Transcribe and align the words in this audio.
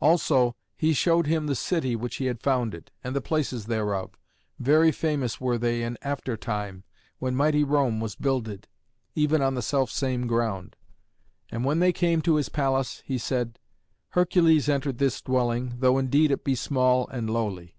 Also 0.00 0.56
he 0.78 0.94
showed 0.94 1.26
him 1.26 1.46
the 1.46 1.54
city 1.54 1.94
which 1.94 2.16
he 2.16 2.24
had 2.24 2.40
founded, 2.40 2.90
and 3.04 3.14
the 3.14 3.20
places 3.20 3.66
thereof: 3.66 4.12
very 4.58 4.90
famous 4.90 5.42
were 5.42 5.58
they 5.58 5.82
in 5.82 5.98
after 6.00 6.38
time, 6.38 6.84
when 7.18 7.34
mighty 7.36 7.62
Rome 7.62 8.00
was 8.00 8.16
builded, 8.16 8.66
even 9.14 9.42
on 9.42 9.56
the 9.56 9.60
selfsame 9.60 10.26
ground. 10.26 10.74
And 11.50 11.66
when 11.66 11.80
they 11.80 11.92
came 11.92 12.22
to 12.22 12.36
his 12.36 12.48
palace 12.48 13.02
he 13.04 13.18
said, 13.18 13.58
"Hercules 14.12 14.70
entered 14.70 14.96
this 14.96 15.20
dwelling, 15.20 15.74
though 15.80 15.98
indeed 15.98 16.30
it 16.30 16.44
be 16.44 16.54
small 16.54 17.06
and 17.08 17.28
lowly. 17.28 17.74